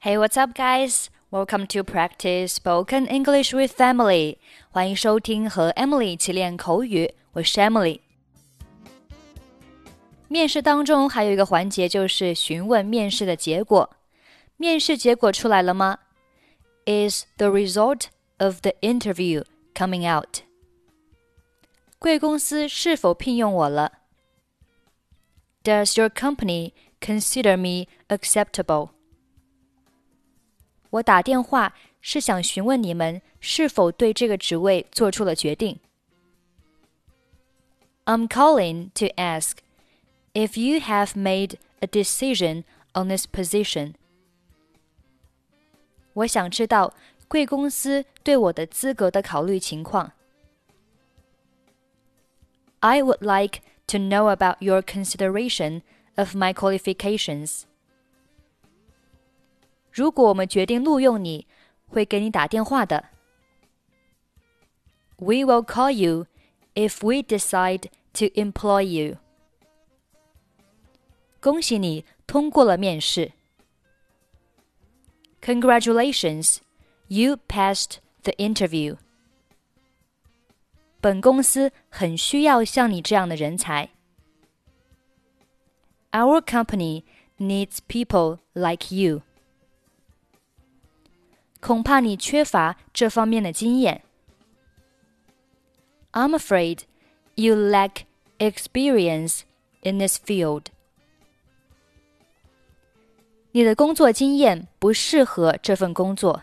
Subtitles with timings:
[0.00, 1.08] Hey, what's up, guys?
[1.30, 4.38] Welcome to practice spoken English with Emily.
[4.70, 8.00] 欢迎收听和 Emily 一起练口语，我是 Emily。
[10.28, 13.96] 面试当中还有一个环节就是询问面试的结果。
[14.56, 15.98] 面试结果出来了吗？
[16.86, 18.06] Is the result
[18.38, 20.40] of the interview coming out？
[21.98, 23.92] 贵公司是否聘用我了？
[25.64, 28.90] Does your company consider me acceptable？
[30.90, 35.78] 我打电话是想询问你们是否对这个职位做出了决定。
[38.04, 39.58] I'm calling to ask
[40.32, 43.94] if you have made a decision on this position.
[46.12, 46.94] 我想知道
[47.28, 50.12] 贵公司对我的资格的考虑情况。
[52.80, 55.82] I would like to know about your consideration
[56.14, 57.64] of my qualifications.
[59.90, 61.46] 如果我们决定录用你，
[61.86, 63.06] 会给你打电话的。
[65.18, 66.26] We will call you
[66.74, 69.16] if we decide to employ you.
[71.40, 73.32] 恭喜你通过了面试。
[75.40, 76.58] Congratulations,
[77.08, 78.96] you passed the interview.
[81.00, 83.90] 本公司很需要像你这样的人才。
[86.10, 87.04] Our company
[87.38, 89.22] needs people like you.
[91.60, 94.02] 恐怕你缺乏这方面的经验。
[96.12, 96.80] I'm afraid
[97.34, 98.04] you lack
[98.38, 99.40] experience
[99.82, 100.66] in this field.
[103.52, 106.42] 你的工作经验不适合这份工作。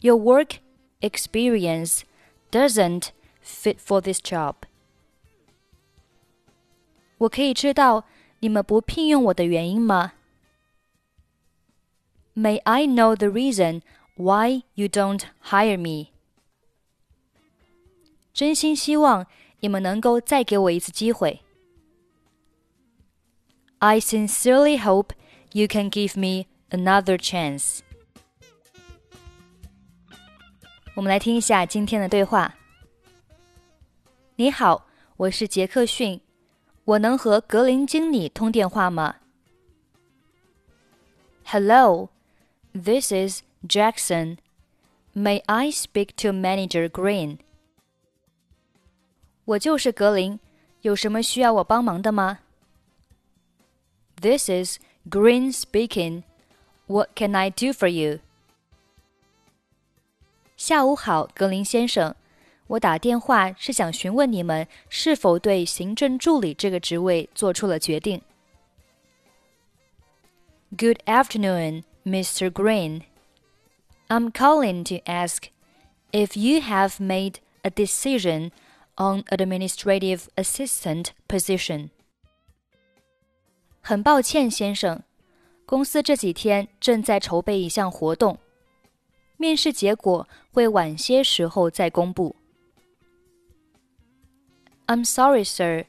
[0.00, 0.58] Your work
[1.00, 2.02] experience
[2.50, 3.08] doesn't
[3.44, 4.54] fit for this job.
[7.18, 8.04] 我可以知道
[8.40, 10.12] 你们不聘用我的原因吗
[12.38, 13.82] ？May I know the reason
[14.16, 16.12] why you don't hire me?
[18.32, 19.26] 真心希望
[19.60, 21.40] 你们能够再给我一次机会。
[23.78, 25.10] I sincerely hope
[25.52, 27.80] you can give me another chance.
[30.96, 32.56] 我们来听一下今天的对话。
[34.36, 34.86] 你好，
[35.16, 36.20] 我是杰克逊，
[36.84, 39.16] 我能和格林经理通电话吗？
[41.44, 42.10] Hello.
[42.72, 44.38] This is Jackson.
[45.14, 47.38] May I speak to Manager Green?
[49.44, 50.38] 我就是格林，
[50.80, 52.40] 有什么需要我帮忙的吗？
[54.20, 56.22] This is Green speaking.
[56.86, 58.20] What can I do for you?
[60.56, 62.14] 下午好，格林先生。
[62.66, 68.22] 我打电话是想询问你们是否对行政助理这个职位做出了决定。
[70.76, 71.84] Good afternoon.
[72.04, 72.50] Mr.
[72.50, 73.02] Green.
[74.08, 75.48] I'm calling to ask
[76.12, 78.52] if you have made a decision
[78.96, 81.90] on administrative assistant position.
[83.80, 85.02] 很抱歉，先生，
[85.66, 88.38] 公司这几天正在筹备一项活动，
[89.36, 92.36] 面试结果会晚些时候再公布。
[94.86, 95.86] I'm sorry, sir.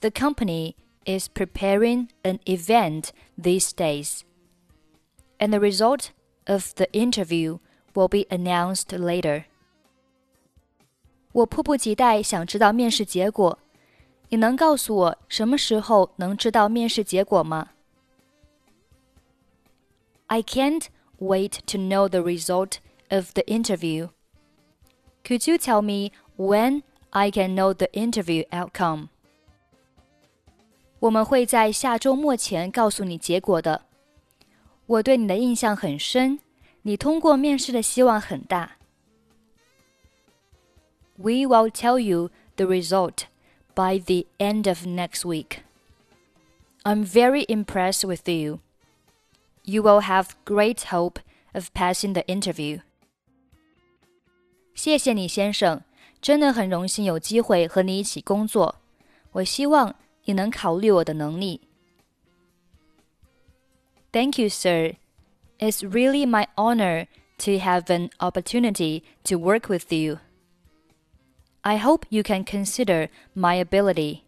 [0.00, 3.10] The company is preparing an event
[3.40, 4.20] these days
[5.42, 6.10] and the result
[6.46, 7.58] of the interview
[7.94, 9.44] will be announced later.
[11.32, 13.58] 我迫不及待想知道面试结果。
[14.30, 17.70] 你能告诉我什么时候能知道面试结果吗？
[20.26, 20.86] I can't
[21.18, 22.76] wait to know the result
[23.08, 24.10] of the interview.
[25.24, 29.08] Could you tell me when I can know the interview outcome?
[31.00, 33.86] 我们会在下周末前告诉你结果的。
[34.92, 36.38] 我对你的印象很深，
[36.82, 38.76] 你通过面试的希望很大。
[41.16, 43.24] We will tell you the result
[43.74, 45.58] by the end of next week.
[46.84, 48.60] I'm very impressed with you.
[49.64, 51.20] You will have great hope
[51.52, 52.80] of passing the interview.
[54.74, 55.82] 谢谢你，先生，
[56.22, 58.76] 真的很荣幸有机会和你一起工作。
[59.32, 61.60] 我希望你能考虑我的能力。
[64.12, 64.96] Thank you, sir.
[65.58, 67.06] It's really my honor
[67.38, 70.18] to have an opportunity to work with you.
[71.62, 74.20] I hope you can consider my ability.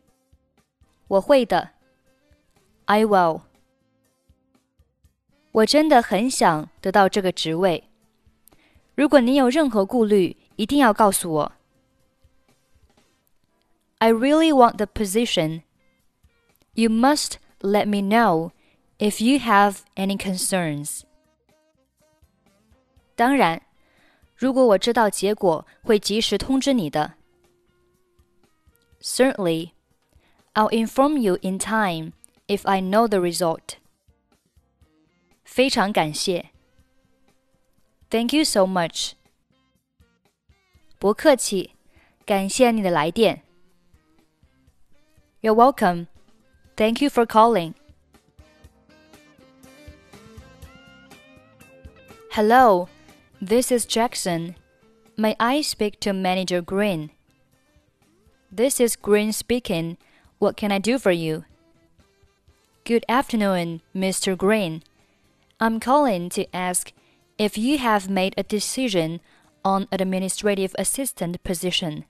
[1.08, 1.70] 我会的。
[2.84, 3.42] I will.
[5.52, 7.84] 我真的很想得到这个职位。
[8.94, 11.52] 如果您有任何顾虑，一定要告诉我。
[13.98, 15.62] I really want the position.
[16.74, 18.52] You must let me know
[18.98, 21.02] if you have any concerns.
[23.16, 23.62] 当然，
[24.34, 27.14] 如果我知道结果，会及时通知你的。
[29.02, 29.72] Certainly,
[30.54, 32.12] I'll inform you in time
[32.46, 33.76] if I know the result.
[35.44, 36.50] 非常感谢。
[38.10, 39.12] Thank you so much.
[40.98, 41.74] 不客气，
[42.26, 43.42] 感谢你的来电。
[45.40, 46.06] You're welcome.
[46.76, 47.74] Thank you for calling.
[52.35, 52.89] Hello,
[53.41, 54.57] this is Jackson.
[55.15, 57.11] May I speak to Manager Green?
[58.51, 59.95] This is Green speaking.
[60.37, 61.45] What can I do for you?
[62.83, 64.37] Good afternoon, Mr.
[64.37, 64.83] Green.
[65.61, 66.91] I'm calling to ask
[67.37, 69.21] if you have made a decision
[69.63, 72.03] on administrative assistant position.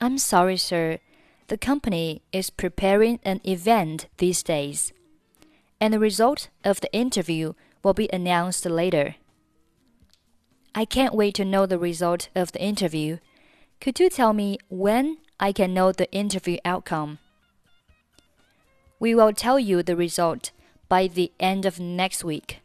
[0.00, 0.96] I'm sorry, sir.
[1.48, 4.94] The company is preparing an event these days,
[5.78, 7.52] and the result of the interview
[7.82, 9.16] will be announced later.
[10.74, 13.18] I can't wait to know the result of the interview.
[13.80, 17.18] Could you tell me when I can know the interview outcome?
[19.00, 20.50] We will tell you the result
[20.88, 22.60] by the end of next week.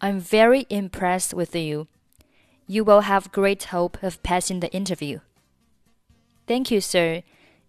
[0.00, 1.88] I'm very impressed with you.
[2.66, 5.20] You will have great hope of passing the interview.
[6.46, 7.22] Thank you, sir.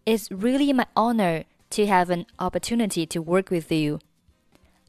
[0.05, 3.99] It's really my honor to have an opportunity to work with you.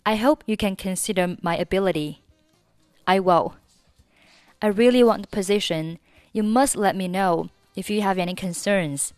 [0.05, 2.21] I hope you can consider my ability.
[3.05, 3.53] I will.
[4.61, 5.99] I really want the position.
[6.33, 9.13] You must let me know if you have any concerns.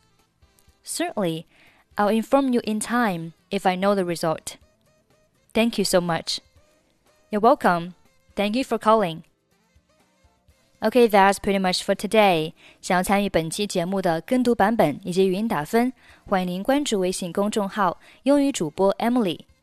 [0.84, 1.46] Certainly,
[1.98, 4.58] I'll inform you in time if I know the result.
[5.54, 6.40] Thank you so much.
[7.30, 7.94] You're welcome.
[8.36, 9.24] Thank you for calling.
[10.84, 12.54] Okay, that's pretty much for today.
[12.82, 15.94] 想要参与本期节目的跟读版本以及语音打分，
[16.26, 19.42] 欢迎您关注微信公众号“英语主播 Emily”，